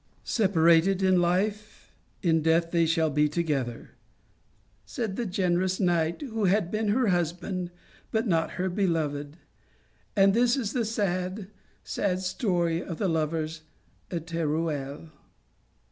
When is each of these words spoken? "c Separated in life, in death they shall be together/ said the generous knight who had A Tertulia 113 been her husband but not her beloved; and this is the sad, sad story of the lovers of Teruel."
"c 0.23 0.33
Separated 0.41 1.03
in 1.03 1.21
life, 1.21 1.93
in 2.23 2.41
death 2.41 2.71
they 2.71 2.87
shall 2.87 3.11
be 3.11 3.29
together/ 3.29 3.91
said 4.83 5.15
the 5.15 5.27
generous 5.27 5.79
knight 5.79 6.23
who 6.23 6.45
had 6.45 6.63
A 6.63 6.65
Tertulia 6.65 6.85
113 6.85 6.85
been 6.87 6.95
her 6.95 7.07
husband 7.15 7.71
but 8.09 8.25
not 8.27 8.51
her 8.53 8.67
beloved; 8.67 9.37
and 10.15 10.33
this 10.33 10.57
is 10.57 10.73
the 10.73 10.85
sad, 10.85 11.49
sad 11.83 12.19
story 12.21 12.81
of 12.83 12.97
the 12.97 13.07
lovers 13.07 13.61
of 14.09 14.25
Teruel." 14.25 15.11